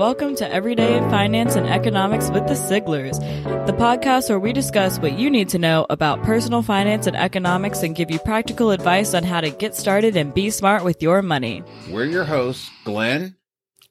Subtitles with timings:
[0.00, 3.18] welcome to Everyday Finance and Economics with the Siglers,
[3.66, 7.82] the podcast where we discuss what you need to know about personal finance and economics
[7.82, 11.20] and give you practical advice on how to get started and be smart with your
[11.20, 11.62] money.
[11.90, 13.36] We're your hosts, Glenn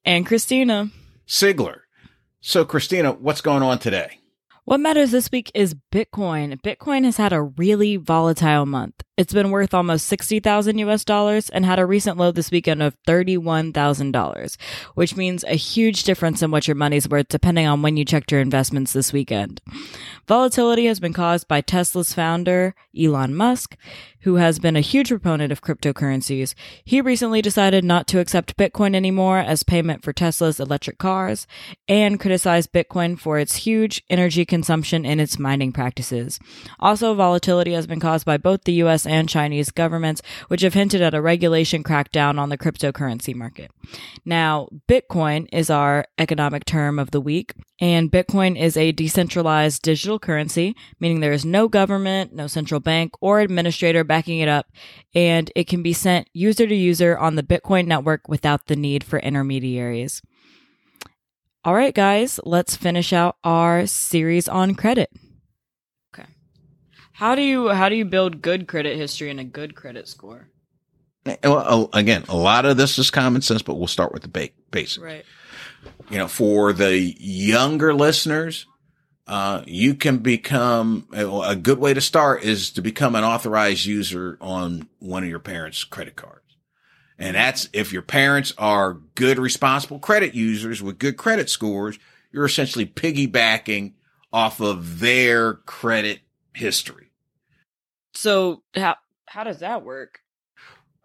[0.03, 0.89] And Christina.
[1.27, 1.81] Sigler.
[2.41, 4.17] So, Christina, what's going on today?
[4.65, 6.59] What matters this week is Bitcoin.
[6.63, 9.03] Bitcoin has had a really volatile month.
[9.19, 12.95] It's been worth almost 60,000 US dollars and had a recent low this weekend of
[13.05, 14.57] $31,000,
[14.95, 18.31] which means a huge difference in what your money's worth depending on when you checked
[18.31, 19.59] your investments this weekend.
[20.25, 23.75] Volatility has been caused by Tesla's founder, Elon Musk,
[24.21, 26.53] who has been a huge proponent of cryptocurrencies.
[26.83, 31.47] He recently decided not to accept Bitcoin anymore as payment for Tesla's electric cars
[31.87, 36.39] and criticized Bitcoin for its huge energy consumption and its mining practices.
[36.79, 41.01] Also, volatility has been caused by both the US and Chinese governments, which have hinted
[41.01, 43.71] at a regulation crackdown on the cryptocurrency market.
[44.23, 50.19] Now, Bitcoin is our economic term of the week, and Bitcoin is a decentralized digital
[50.19, 54.67] currency, meaning there is no government, no central bank, or administrator backing it up,
[55.13, 59.03] and it can be sent user to user on the Bitcoin network without the need
[59.03, 60.21] for intermediaries.
[61.65, 65.09] All right, guys, let's finish out our series on credit.
[67.19, 70.47] How do you how do you build good credit history and a good credit score?
[71.43, 74.49] Well, again, a lot of this is common sense, but we'll start with the ba-
[74.71, 75.03] basics.
[75.03, 75.25] Right.
[76.09, 78.67] You know, for the younger listeners,
[79.27, 84.37] uh, you can become a good way to start is to become an authorized user
[84.39, 86.55] on one of your parents' credit cards.
[87.17, 91.99] And that's if your parents are good, responsible credit users with good credit scores,
[92.31, 93.91] you're essentially piggybacking
[94.31, 96.21] off of their credit
[96.53, 97.08] history.
[98.13, 98.95] So how
[99.27, 100.21] how does that work?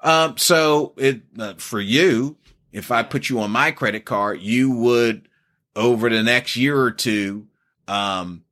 [0.01, 2.37] Um, so it uh, for you,
[2.73, 5.29] if I put you on my credit card, you would
[5.77, 7.47] over the next year or two,
[7.89, 8.45] um,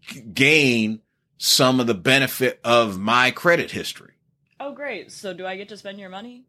[0.00, 1.00] g- gain
[1.38, 4.12] some of the benefit of my credit history.
[4.60, 5.10] Oh, great!
[5.10, 6.44] So do I get to spend your money?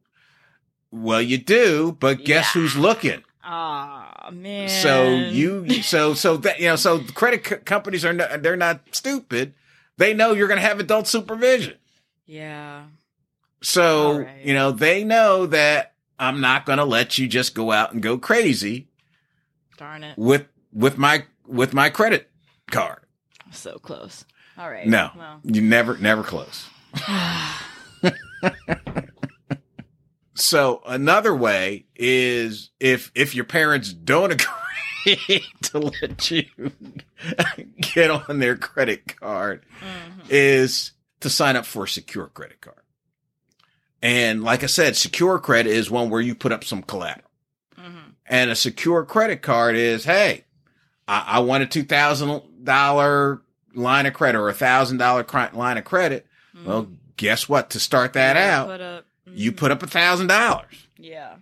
[0.91, 2.61] Well, you do, but guess Yeah.
[2.61, 3.23] who's looking?
[3.43, 4.69] Ah, man.
[4.69, 8.81] So you, so so that you know, so credit c- companies are not, they're not
[8.91, 9.53] stupid.
[9.97, 11.75] They know you're going to have adult supervision.
[12.25, 12.85] Yeah.
[13.61, 14.43] So right.
[14.43, 18.01] you know they know that I'm not going to let you just go out and
[18.01, 18.87] go crazy
[19.77, 20.17] Darn it.
[20.17, 22.29] with with my with my credit
[22.71, 22.99] card.
[23.51, 24.25] So close.
[24.57, 24.87] All right.
[24.87, 25.39] No, Well.
[25.43, 26.67] you never never close.
[30.35, 34.47] So another way is if if your parents don't agree
[35.63, 36.45] to let you
[37.81, 40.25] get on their credit card Mhm.
[40.29, 40.91] is
[41.21, 42.77] to sign up for a secure credit card.
[44.01, 47.29] And like I said, secure credit is one where you put up some collateral.
[47.77, 48.13] Mhm.
[48.25, 50.45] And a secure credit card is, hey,
[51.07, 53.41] I, I want a two thousand dollar
[53.75, 56.25] line of credit or a thousand dollar line of credit.
[56.65, 56.87] Well,
[57.17, 57.69] guess what?
[57.71, 59.57] To start that You out, Put up, you Mhm.
[59.57, 61.35] put up a thousand dollars Yeah.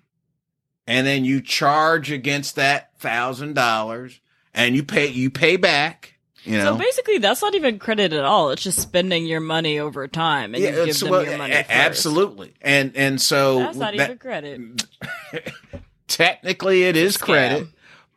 [0.88, 4.19] And then you charge against that thousand dollars
[4.53, 8.25] and you pay you pay back you know So basically, that's not even credit at
[8.25, 8.50] all.
[8.50, 11.53] It's just spending your money over time, and you give them well, your money.
[11.53, 11.70] a- first.
[11.70, 14.84] absolutely and and so That's not that- even credit.
[16.08, 17.68] technically it is credit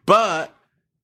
[0.07, 0.53] but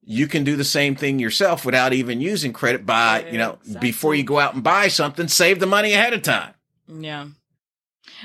[0.02, 4.14] you can do the same thing yourself without even using credit by you know before
[4.14, 6.52] you go out and buy something save the money ahead of time
[6.88, 7.26] Yeah.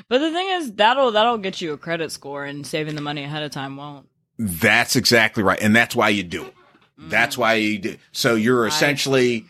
[0.10, 3.24] But the thing is, that'll that'll get you a credit score, and saving the money
[3.24, 4.08] ahead of time won't.
[4.38, 5.60] That's exactly right.
[5.62, 6.54] And that's why you do it.
[6.98, 7.98] That's why you do.
[8.12, 9.46] So you're essentially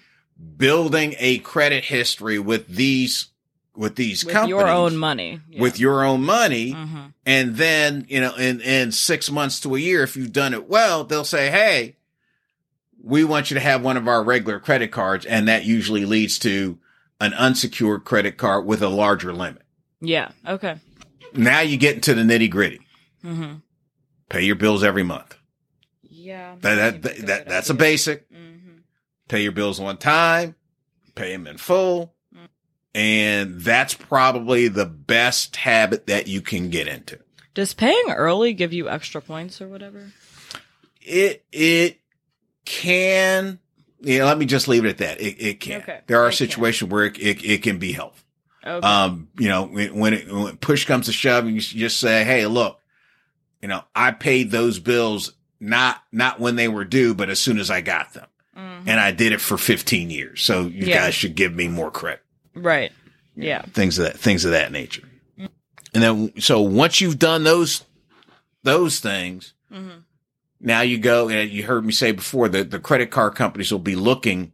[0.58, 3.28] building a credit history with these,
[3.76, 4.26] with these companies.
[4.26, 4.50] with companies.
[4.50, 5.42] your own money.
[5.50, 5.62] Yeah.
[5.62, 6.74] With your own money.
[6.74, 7.14] Mhm.
[7.26, 10.68] And then, you know, in, in six months to a year, if you've done it
[10.68, 11.96] well, they'll say, Hey,
[13.02, 15.26] we want you to have one of our regular credit cards.
[15.26, 16.80] And that usually leads to
[17.22, 19.62] an unsecured credit card with a larger limit.
[20.02, 20.32] Yeah.
[20.48, 20.76] Okay.
[21.34, 22.82] Now you get into the nitty gritty.
[23.22, 23.56] hmm
[24.30, 25.38] Pay your bills every month.
[26.02, 26.56] Yeah.
[26.62, 28.26] That, that, that, that that's a basic.
[28.32, 28.56] hmm
[29.28, 30.56] pay your bills on time,
[31.16, 32.14] pay them in full.
[32.34, 32.48] Mm.
[32.94, 37.20] And that's probably the best habit that you can get into.
[37.54, 40.12] Does paying early give you extra points or whatever?
[41.02, 42.00] It, it
[42.66, 43.60] can,
[44.02, 45.22] yeah, let me just leave it at that.
[45.22, 45.82] It, it can.
[45.82, 46.02] Okay.
[46.08, 48.25] There are situations where it, it, it can be helpful.
[48.66, 48.88] Okay.
[48.88, 52.80] Um, you know, when, it, when push comes to shove, you just say, Hey, look,
[53.62, 57.60] you know, I paid those bills not, not when they were due, but as soon
[57.60, 58.28] as I got them.
[58.58, 58.84] Mhm.
[58.88, 60.42] And I did it for 15 years.
[60.42, 61.06] So you Yeah.
[61.06, 62.22] guys should give me more credit.
[62.56, 62.92] right.
[63.38, 63.64] Yeah.
[63.74, 65.04] things of that things of that nature.
[65.38, 67.84] And then so once you've done those
[68.64, 69.90] those things, hmm
[70.62, 73.80] Now you go and you heard me say before that the credit card companies will
[73.80, 74.54] be looking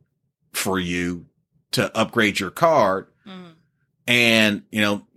[0.51, 1.27] for you
[1.71, 3.05] to upgrade your card.
[3.27, 3.51] Mhm.
[4.11, 5.07] And, you know,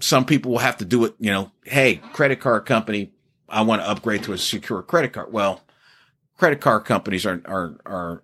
[0.00, 3.12] some people will have to do it, you know, hey, credit card company,
[3.48, 5.32] I want to upgrade to a secure credit card.
[5.32, 5.60] Well,
[6.38, 8.22] credit card companies are, are, are,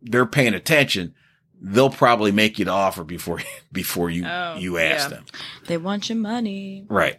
[0.00, 1.14] they're paying attention.
[1.60, 3.40] They'll probably make you the offer before,
[3.72, 5.16] before you, Oh, you ask yeah.
[5.16, 5.24] them.
[5.66, 6.86] They want your money.
[6.88, 7.18] Right.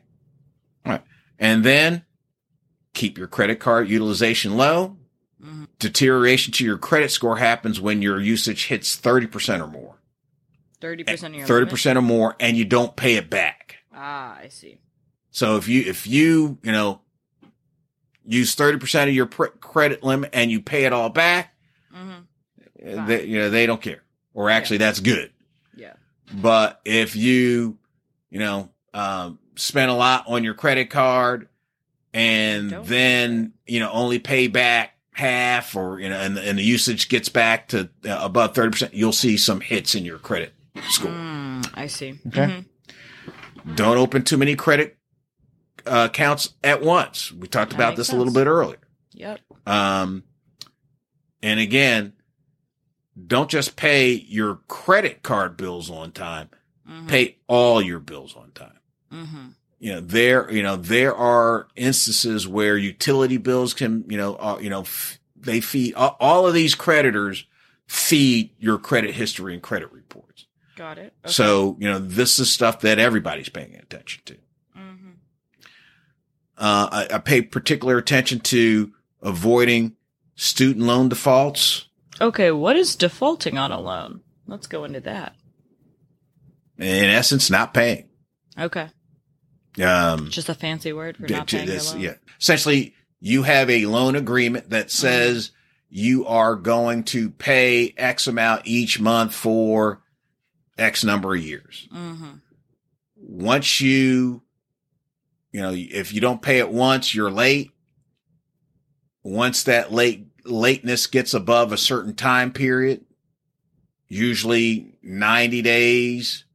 [0.83, 1.03] Right.
[1.37, 2.05] And then
[2.93, 4.97] keep your credit card utilization low.
[5.43, 5.67] Mhm.
[5.77, 9.98] Deterioration to your credit score happens when your usage hits 30% or more.
[10.81, 13.77] 30% of your 30% or more and you don't pay it back.
[13.93, 14.79] Ah, I see.
[15.31, 17.01] So if you, if you, you know,
[18.25, 21.53] use 30% of your pr- credit limit and you pay it all back,
[21.93, 22.11] hmm
[22.85, 24.01] uh, they, you know, they don't care.
[24.33, 25.31] Or actually that's good.
[25.75, 25.93] Yeah.
[26.33, 27.77] But if you,
[28.29, 31.49] you know, um, spend a lot on your credit card
[32.13, 36.63] and Don't then, you know, only pay back half or, you know, and, and the
[36.63, 40.53] usage gets back to uh, above 30%, you'll see some hits in your credit
[40.89, 41.11] score.
[41.11, 42.19] Mm, I see.
[42.27, 42.63] Okay.
[43.65, 43.75] Mhm.
[43.75, 44.97] Don't open too many credit
[45.85, 47.31] uh, accounts at once.
[47.31, 48.79] We talked That about this a little bit earlier.
[49.13, 49.39] Yep.
[49.65, 50.23] Um,
[51.41, 52.13] and again,
[53.27, 56.49] don't just pay your credit card bills on time.
[56.89, 57.07] Mhm.
[57.07, 58.79] Pay all your bills on time.
[59.11, 59.53] Mhm.
[59.79, 64.57] You know, there, you know, there are instances where utility bills can, you know, uh,
[64.61, 67.45] you know, f- they feed all, all of these creditors
[67.87, 70.28] feed your credit history and credit reports.
[70.79, 71.13] Got it.
[71.25, 71.33] Okay.
[71.33, 74.33] So, you know, this is stuff that everybody's paying attention to.
[74.77, 75.15] Mhm.
[76.57, 79.97] Uh, I, I pay particular attention to avoiding
[80.37, 81.89] student loan defaults.
[82.21, 84.21] Okay, what is defaulting on a loan?
[84.47, 85.35] Let's go into that.
[86.77, 88.07] In essence, not paying.
[88.57, 88.87] Okay.
[89.83, 92.01] Um, Just a fancy word for not paying this- loan.
[92.01, 92.13] yeah.
[92.39, 95.51] Essentially, you have a loan agreement that says
[95.89, 100.01] you are going to pay X amount each month for
[100.79, 101.87] X number of years.
[101.93, 102.31] Mm-hmm.
[103.15, 104.41] Once you,
[105.51, 107.71] you know, if you don't pay it once, you're late.
[109.23, 113.05] Once that late lateness gets above a certain time period,
[114.07, 116.45] usually 90 days,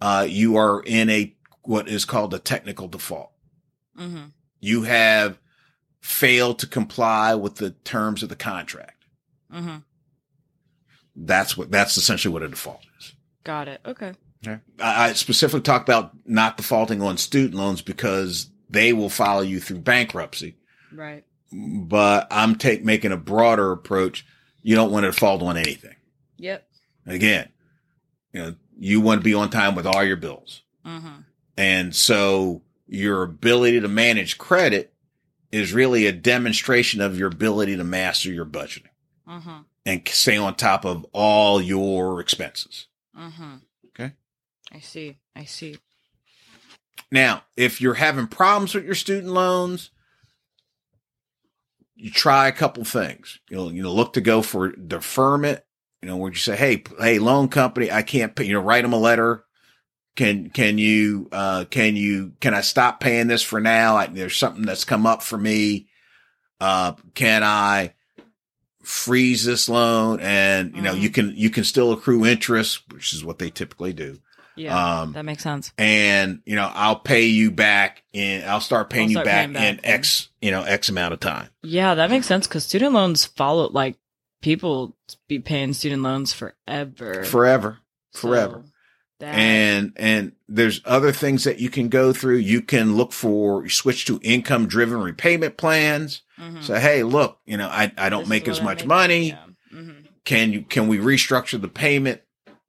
[0.00, 3.30] uh, you are in a, what is called a technical default.
[3.98, 4.24] Mm-hmm.
[4.60, 5.38] You have
[6.00, 9.04] failed to comply with the terms of the contract.
[9.52, 9.76] Mm-hmm.
[11.14, 12.91] That's what, that's essentially what a default is.
[13.44, 13.80] Got it.
[13.84, 14.12] Okay.
[14.46, 19.60] I I specifically talk about not defaulting on student loans because they will follow you
[19.60, 20.56] through bankruptcy.
[20.92, 21.24] Right.
[21.52, 24.26] But I'm take making a broader approach.
[24.62, 25.96] You don't want to default on anything.
[26.38, 26.66] Yep.
[27.06, 27.48] Again,
[28.32, 30.62] you know, you want to be on time with all your bills.
[30.86, 31.20] Mm-hmm.
[31.56, 34.92] And so your ability to manage credit
[35.50, 38.88] is really a demonstration of your ability to master your budgeting
[39.28, 39.58] Mm-hmm.
[39.86, 42.86] and stay on top of all your expenses.
[43.18, 43.54] Mm-hmm.
[43.88, 44.12] Okay.
[44.72, 45.18] I see.
[45.36, 45.78] I see.
[47.10, 49.90] Now, if you're having problems with your student loans,
[51.94, 53.38] you try a couple things.
[53.50, 55.60] You'll, you know, look to go for deferment,
[56.00, 58.82] you know, where you say, Hey, hey, loan company, I can't pay, you know, write
[58.82, 59.44] them a letter.
[60.16, 63.96] Can, can you, uh, can you, can I stop paying this for now?
[63.96, 65.88] I, there's something that's come up for me.
[66.60, 67.94] Uh, can I
[68.82, 70.20] freeze this loan?
[70.20, 71.00] And, you know, Mhm.
[71.00, 74.18] you can, you can still accrue interest, which is what they typically do.
[74.54, 75.00] Yeah.
[75.00, 75.72] Um, that makes sense.
[75.78, 79.34] and you know i'll pay you back in i'll start paying I'll you start back,
[79.46, 82.62] paying back, in x you know x amount of time Yeah, that makes sense because
[82.66, 83.96] student loans follow like
[84.42, 84.94] people
[85.26, 87.24] be paying student loans forever.
[87.24, 87.78] forever
[88.12, 88.62] forever
[89.28, 94.04] And and there's other things that you can go through you can look for switch
[94.06, 96.62] to income driven repayment plans Mhm.
[96.64, 98.88] say hey look you know i, I don't This make as I much make.
[98.88, 99.38] money Yeah.
[99.74, 99.94] Mhm.
[100.24, 102.20] can you can we restructure the payment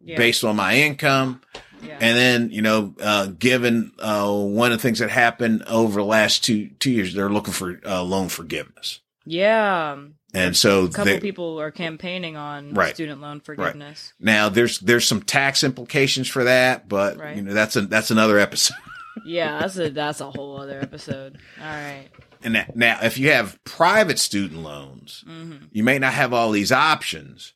[0.03, 0.17] Yeah.
[0.17, 1.41] based on my income
[1.81, 1.97] yeah.
[1.99, 6.05] and then you know uh given uh one of the things that happened over the
[6.05, 9.97] last two two years they're looking for uh, loan forgiveness yeah.
[10.33, 12.93] And so A couple they, people are campaigning on Right.
[12.95, 14.13] student loan forgiveness.
[14.19, 17.35] Now there's there's some tax implications for that, but Right.
[17.35, 18.77] you know that's a that's another episode.
[19.23, 21.37] Yeah, that's a that's a whole other episode.
[21.61, 22.07] All right.
[22.41, 25.65] And that, now if you have private student loans, Mm-hmm.
[25.71, 27.53] you may not have all these options.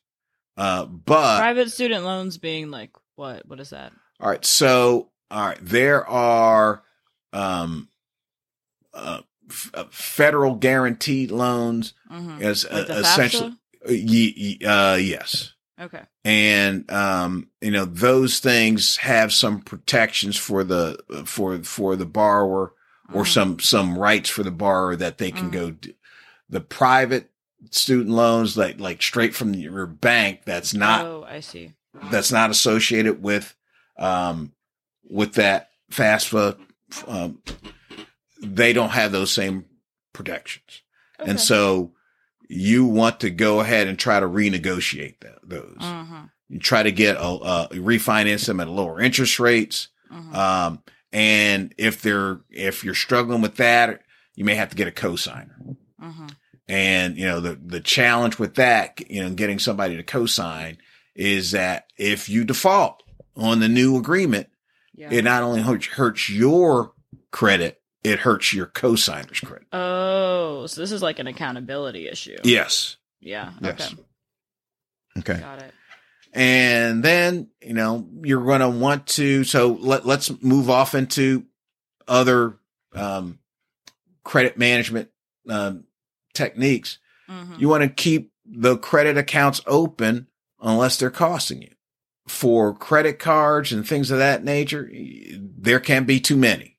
[0.56, 3.46] Uh, but Private student loans being like what?
[3.48, 3.92] What is that?
[4.20, 6.82] all right, so all right, there are
[7.32, 7.88] um
[8.94, 9.20] uh,
[9.50, 12.42] f- uh federal guaranteed loans Mm-hmm.
[12.42, 13.54] as uh, essentially
[13.88, 15.52] uh, ye- ye- uh yes.
[15.80, 16.02] Okay.
[16.24, 22.72] and um, you know those things have some protections for the for for the borrower
[23.12, 23.32] or Mhm.
[23.32, 25.52] some some rights for the borrower that they can Mhm.
[25.52, 25.92] go do.
[26.50, 27.30] the private
[27.70, 31.72] student loans, like, like straight from your bank, that's not, oh, I see.
[32.10, 33.54] that's not associated with,
[33.98, 34.52] um,
[35.10, 36.56] with that FAFSA,
[37.06, 37.42] um,
[38.42, 39.64] they don't have those same
[40.12, 40.82] protections.
[41.20, 41.30] Okay.
[41.30, 41.92] And so
[42.48, 45.76] you want to go ahead and try to renegotiate that, those.
[45.80, 49.88] Mhm, You try to get a, uh, refinance them at lower interest rates.
[50.10, 50.34] mhm.
[50.34, 54.00] Um, and if they're, if you're struggling with that,
[54.34, 55.76] you may have to get a cosigner.
[56.02, 56.30] Mhm.
[56.68, 60.76] And, you know, the, the challenge with that, you know, getting somebody to cosign
[61.14, 63.02] is that if you default
[63.36, 64.48] on the new agreement,
[64.94, 65.08] Yeah.
[65.10, 66.92] it not only hurts, hurts your
[67.30, 69.66] credit, it hurts your cosigner's credit.
[69.72, 72.36] oh, so this is like an accountability issue.
[72.44, 72.96] Yes.
[73.20, 73.52] Yeah.
[73.60, 73.92] Yes.
[73.92, 74.02] Okay.
[75.32, 75.40] Okay.
[75.40, 75.74] Got it.
[76.32, 81.44] And then, you know, you're going to want to, so let, let's move off into
[82.06, 82.58] other,
[82.94, 83.38] um,
[84.24, 85.08] credit management,
[85.48, 85.84] um,
[86.34, 86.98] techniques.
[87.28, 87.58] Mhm.
[87.58, 90.28] You want to keep the credit accounts open
[90.60, 91.70] unless they're costing you.
[92.28, 94.88] For credit cards and things of that nature,
[95.58, 96.76] there can be too many.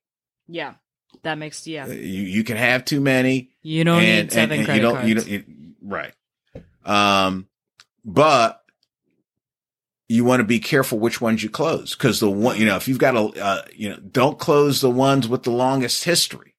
[0.48, 0.76] Yeah.
[1.24, 1.88] That makes yeah.
[1.88, 3.50] You, you can have too many.
[3.62, 5.10] You don't and, need seven and- and credit you don't, cards.
[5.10, 6.14] You don't, you, right.
[6.86, 7.48] Um,
[8.06, 8.64] but
[10.08, 12.88] you want to be careful which ones you close because the one, you know, if
[12.88, 16.56] you've got a, uh, you know, don't close the ones with the longest history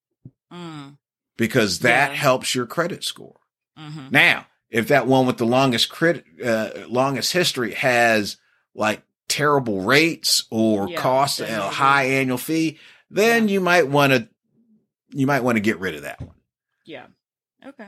[0.53, 0.97] Mm,
[1.37, 2.17] because that Yeah.
[2.17, 3.41] helps your credit score.
[3.79, 4.11] mhm.
[4.13, 8.37] Now, if that one with the longest credit, uh, longest history has
[8.75, 12.79] like terrible rates or Yeah, cost a high annual fee,
[13.11, 14.29] then you might want to,
[15.13, 16.37] you might want to get rid of that one.
[16.85, 17.07] Yeah.
[17.65, 17.87] Okay.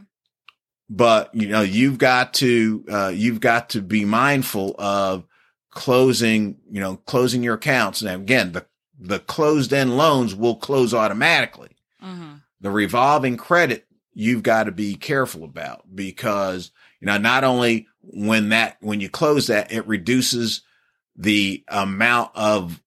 [0.88, 5.24] But you know, you've got to, uh, you've got to be mindful of
[5.70, 8.02] closing, you know, closing your accounts.
[8.02, 8.66] Now, again, the,
[8.98, 11.76] the closed end loans will close automatically.
[12.00, 17.88] hmm the revolving credit you've got to be careful about because you know not only
[18.02, 20.62] when that when you close that it reduces
[21.16, 22.80] the amount of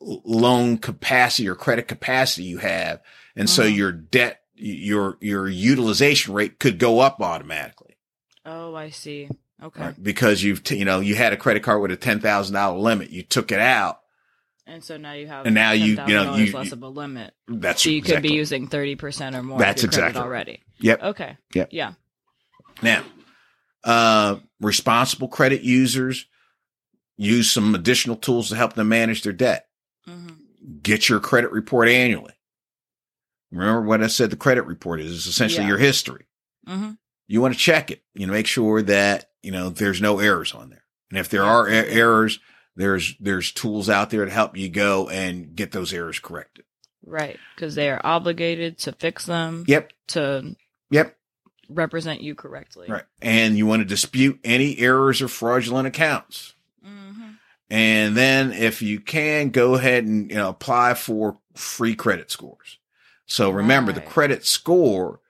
[0.00, 3.02] loan capacity or credit capacity you have
[3.36, 3.76] and so Mhm.
[3.76, 7.96] your debt your your utilization rate could go up automatically
[8.44, 9.28] Oh, I see.
[9.62, 9.80] Okay.
[9.80, 10.02] right?
[10.02, 13.22] because you've t- you know you had a credit card with a $10,000 limit you
[13.22, 14.00] took it out
[14.66, 17.34] And so now you have And now you- you know, you- less of a limit.
[17.48, 19.58] that's So you could be using thirty percent or more.
[19.58, 20.62] That's exactly already.
[20.78, 21.02] Yep.
[21.02, 21.36] Okay.
[21.54, 21.68] Yep.
[21.72, 21.94] Yeah.
[22.80, 23.02] Now,
[23.82, 26.26] uh, responsible credit users
[27.16, 29.66] use some additional tools to help them manage their debt.
[30.06, 30.28] hmm
[30.82, 32.34] Get your credit report annually.
[33.50, 35.68] Remember what I said the credit report is, it's essentially Yeah.
[35.70, 36.26] your history.
[36.66, 36.92] hmm
[37.28, 40.52] You want to check it, you know, make sure that, you know, there's no errors
[40.54, 40.84] on there.
[41.10, 42.38] And if there are e- errors,
[42.76, 46.64] there's, there's tools out there to help you go and get those errors corrected.
[47.04, 47.38] Right.
[47.54, 49.64] Because they are obligated to fix them.
[49.66, 49.92] Yep.
[50.08, 50.54] To
[50.90, 51.16] Yep.
[51.68, 52.86] represent you correctly.
[52.88, 53.04] Right.
[53.22, 56.54] And you want to dispute any errors or fraudulent accounts.
[56.84, 57.30] hmm
[57.68, 62.78] And then if you can go ahead and you know, apply for free credit scores.
[63.30, 65.20] So remember the credit score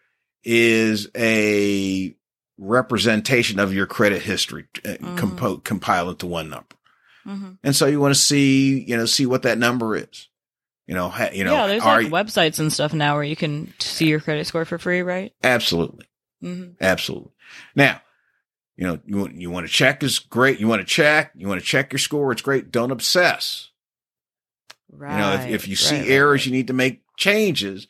[0.43, 2.17] is a
[2.57, 5.17] representation of your credit history uh, Mhm.
[5.19, 6.77] compo- compiled into one number.
[7.25, 10.29] hmm And so you want to see, you know, see what that number is.
[10.87, 13.37] You know, ha, you know, yeah, there's are like websites and stuff now where you
[13.37, 15.33] can see your credit score for free, right?
[15.45, 16.07] absolutely.
[16.41, 17.33] hmm Absolutely.
[17.77, 18.01] Now,
[18.77, 20.59] you know, you want, you want to check is great.
[20.59, 22.33] You want to check, you want to check your score.
[22.33, 22.73] It's great.
[22.73, 23.69] Don't obsess.
[24.91, 25.13] Right.
[25.13, 26.47] You know, if, if you see right, right, errors, right.
[26.47, 27.87] you need to make changes.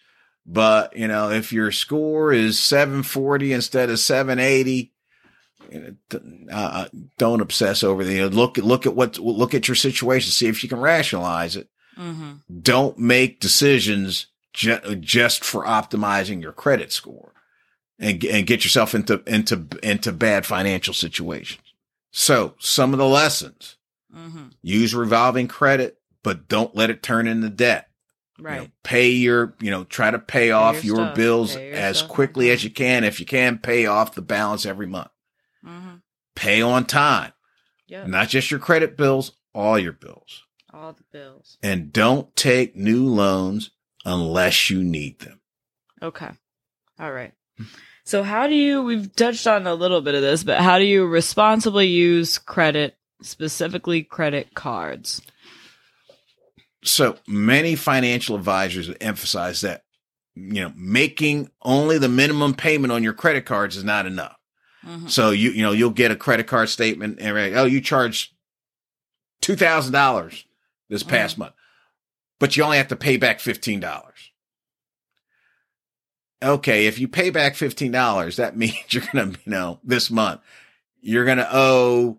[0.47, 4.93] But, you know, if your score is 740 instead of 780,
[5.71, 6.87] you know, d- uh,
[7.19, 10.49] don't obsess over the, you know, look, look at what, look at your situation, see
[10.49, 11.69] if you can rationalize it.
[11.97, 12.41] Mhm.
[12.63, 17.33] Don't make decisions ju- just for optimizing your credit score
[17.99, 21.63] and, and get yourself into, into, into bad financial situations.
[22.11, 23.77] So some of the lessons
[24.13, 24.53] Mhm.
[24.63, 27.87] use revolving credit, but don't let it turn into debt.
[28.41, 28.71] You know, Right.
[28.83, 32.51] pay your, you know, try to pay off your your, bills your as stuff quickly
[32.51, 33.05] as you can.
[33.05, 35.11] If you can, pay off the balance every month.
[35.65, 35.97] hmm
[36.35, 37.33] Pay on time,
[37.89, 38.07] Yep.
[38.09, 40.45] not just your credit bills, all your bills.
[40.73, 41.59] All the bills.
[41.63, 43.71] And don't take new loans
[44.07, 45.41] unless you need them.
[46.01, 46.31] Okay.
[46.99, 47.33] All right.
[48.05, 50.85] So how do you we've touched on a little bit of this, but how do
[50.85, 55.21] you responsibly use credit, specifically credit cards?
[56.85, 59.83] So many financial advisors emphasize that,
[60.35, 64.37] you know, making only the minimum payment on your credit cards is not enough.
[64.87, 65.11] Mhm.
[65.11, 68.33] So you you know you'll get a credit card statement and like, oh you charged
[69.43, 70.47] two thousand dollars
[70.89, 71.53] this past month,
[72.39, 74.31] but you only have to pay back fifteen dollars.
[76.43, 80.41] okay, if you pay back $15, that means you're going to, you know, this month,
[81.03, 82.19] you're going to owe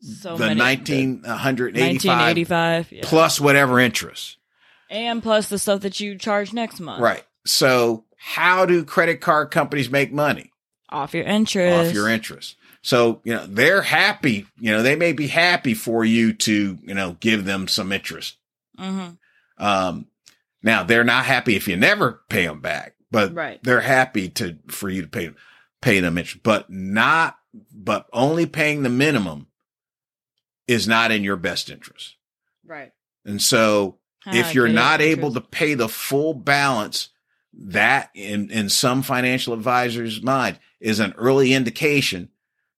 [0.00, 1.74] So the many, 1985
[2.04, 3.00] 1985 yeah.
[3.04, 4.36] plus whatever interest.
[4.90, 7.02] and plus the stuff that you charge next month.
[7.02, 7.24] Right.
[7.46, 10.52] So how do credit card companies make money?
[10.90, 11.88] Off your interest.
[11.88, 12.56] Off your interest.
[12.82, 16.94] So, you know, they're happy, you know, they may be happy for you to, you
[16.94, 18.36] know, give them some interest.
[18.78, 19.08] hmm
[19.58, 20.06] Um,
[20.62, 23.60] now they're not happy if you never pay them back, but Right.
[23.64, 25.30] they're happy to, for you to pay,
[25.82, 27.36] pay them interest, but not,
[27.74, 29.48] but only paying the minimum
[30.68, 32.14] is not in your best interest.
[32.64, 32.92] Right.
[33.24, 37.08] And so if you're get it, not able to pay the full balance,
[37.52, 42.28] that in, in some financial advisors' mind is an early indication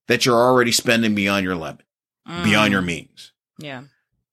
[0.08, 1.84] that you're already spending beyond your limit,
[2.26, 3.32] beyond your Mm, means.
[3.58, 3.82] Yeah.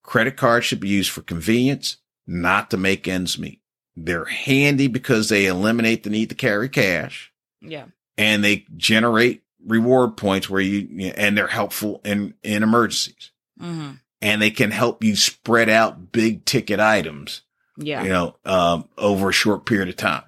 [0.04, 3.62] Credit cards should be used for convenience, not to make ends meet.
[3.96, 7.86] They're handy because they eliminate the need to carry cash Yeah.
[8.18, 14.42] and they generate reward points where you, and they're helpful in, in emergencies hmm and
[14.42, 17.44] they can help you spread out big ticket items
[17.78, 18.02] Yeah.
[18.04, 20.24] you know, um, over a short period of time.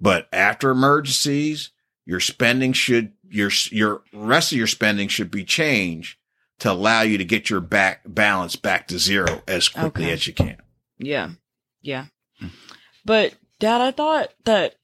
[0.00, 1.72] But after emergencies,
[2.06, 6.16] your spending should, your, your rest of your spending should be changed
[6.60, 10.12] to allow you to get your back balance back to zero as quickly Okay.
[10.14, 10.56] as you can.
[10.98, 11.30] Yeah.
[11.82, 12.06] Yeah.
[13.04, 14.76] But dad, I thought that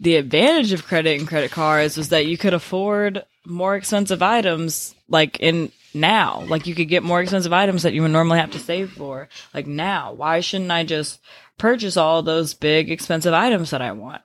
[0.00, 4.94] the advantage of credit and credit cards was that you could afford more expensive items
[5.06, 6.42] like in now.
[6.46, 9.28] Like you could get more expensive items that you would normally have to save for.
[9.54, 10.12] Like now.
[10.12, 11.20] Why shouldn't I just
[11.58, 14.22] purchase all those big expensive items that I want?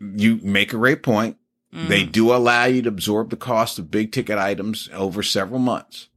[0.00, 1.36] You make a great point.
[1.72, 2.12] They Mhm.
[2.12, 6.08] do allow you to absorb the cost of big ticket items over several months.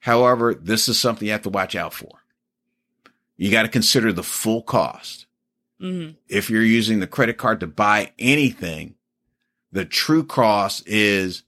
[0.00, 2.22] However, this is something you have to watch out for.
[3.36, 5.26] You got to consider the full cost.
[5.82, 6.16] Mhm.
[6.28, 8.96] if you're using the credit card to buy anything,
[9.72, 11.42] the true cost is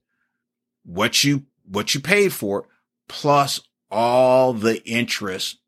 [0.85, 2.67] what you what you paid for it,
[3.09, 5.59] plus all the interest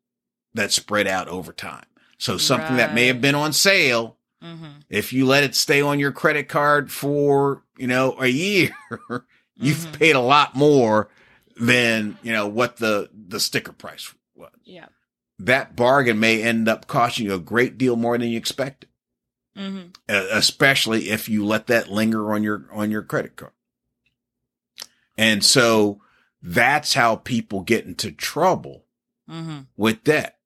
[0.53, 1.85] that spread out over time.
[2.17, 4.83] So something that may have been on sale, Mhm.
[4.89, 8.69] if you let it stay on your credit card for, you know, a year,
[9.55, 9.93] you've Mhm.
[9.99, 11.09] paid a lot more
[11.57, 14.87] than, you know, what the the sticker price was Yeah.
[15.39, 18.89] that bargain may end up costing you a great deal more than you expected,
[19.55, 23.51] hmm uh, especially if you let that linger on your on your credit card.
[25.17, 26.01] And so
[26.41, 28.85] that's how people get into trouble
[29.27, 30.37] hmm with debt.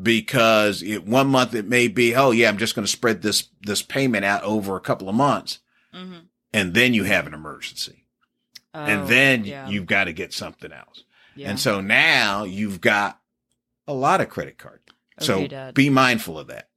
[0.00, 3.48] Because it, one month it may be, oh yeah, I'm just going to spread this
[3.62, 5.60] this payment out over a couple of months,
[5.92, 6.18] hmm
[6.52, 8.04] and then you have an emergency,
[8.72, 11.04] and then you've got to get something else.
[11.36, 11.50] yeah.
[11.50, 13.20] And so now you've got
[13.86, 14.82] a lot of credit cards.
[15.20, 15.74] So Dad.
[15.74, 16.68] be mindful of that.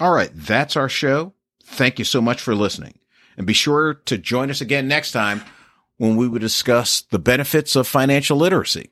[0.00, 1.34] All right, that's our show.
[1.64, 2.98] Thank you so much for listening.
[3.36, 5.42] And be sure to join us again next time
[5.96, 8.90] when we will discuss the benefits of financial literacy.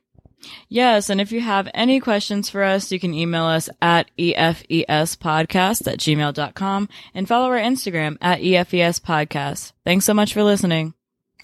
[0.68, 5.86] Yes, and if you have any questions for us, you can email us at efespodcast
[5.86, 9.72] at gmail.com and follow our Instagram at efespodcast.
[9.84, 10.94] Thanks so much for listening.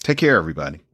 [0.03, 0.86] Take care, everybody.